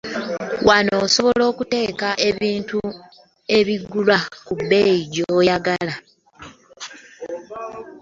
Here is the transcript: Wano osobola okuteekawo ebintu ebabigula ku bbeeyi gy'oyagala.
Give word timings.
Wano 0.67 0.93
osobola 1.05 1.43
okuteekawo 1.51 2.17
ebintu 2.29 2.79
ebabigula 3.57 4.17
ku 4.45 4.53
bbeeyi 4.59 4.99
gy'oyagala. 5.13 5.95